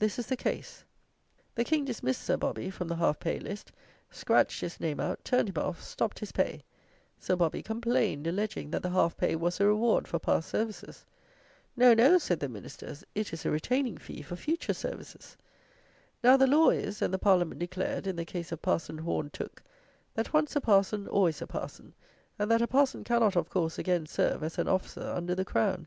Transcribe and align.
This 0.00 0.18
is 0.18 0.26
the 0.26 0.36
case: 0.36 0.82
the 1.54 1.62
King 1.62 1.84
dismissed 1.84 2.22
Sir 2.22 2.36
Bobby 2.36 2.70
from 2.70 2.88
the 2.88 2.96
half 2.96 3.20
pay 3.20 3.38
list, 3.38 3.70
scratched 4.10 4.60
his 4.62 4.80
name 4.80 4.98
out, 4.98 5.24
turned 5.24 5.48
him 5.48 5.62
off, 5.64 5.80
stopped 5.80 6.18
his 6.18 6.32
pay. 6.32 6.64
Sir 7.20 7.36
Bobby 7.36 7.62
complained, 7.62 8.26
alleging, 8.26 8.72
that 8.72 8.82
the 8.82 8.90
half 8.90 9.16
pay 9.16 9.36
was 9.36 9.60
a 9.60 9.66
reward 9.66 10.08
for 10.08 10.18
past 10.18 10.48
services. 10.48 11.06
No, 11.76 11.94
no, 11.94 12.18
said 12.18 12.40
the 12.40 12.48
Ministers: 12.48 13.04
it 13.14 13.32
is 13.32 13.46
a 13.46 13.50
retaining 13.52 13.96
fee 13.96 14.22
for 14.22 14.34
future 14.34 14.74
services. 14.74 15.36
Now, 16.24 16.36
the 16.36 16.48
law 16.48 16.70
is, 16.70 17.00
and 17.00 17.14
the 17.14 17.18
Parliament 17.20 17.60
declared, 17.60 18.08
in 18.08 18.16
the 18.16 18.24
case 18.24 18.50
of 18.50 18.60
parson 18.62 18.98
Horne 18.98 19.30
Tooke, 19.30 19.62
that 20.14 20.32
once 20.32 20.56
a 20.56 20.60
parson 20.60 21.06
always 21.06 21.40
a 21.40 21.46
parson, 21.46 21.94
and 22.40 22.50
that 22.50 22.60
a 22.60 22.66
parson 22.66 23.04
cannot, 23.04 23.36
of 23.36 23.48
course, 23.48 23.78
again 23.78 24.06
serve 24.06 24.42
as 24.42 24.58
an 24.58 24.66
officer 24.66 25.10
under 25.14 25.36
the 25.36 25.44
crown. 25.44 25.86